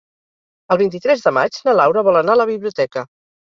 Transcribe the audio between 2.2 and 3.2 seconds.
anar a la biblioteca.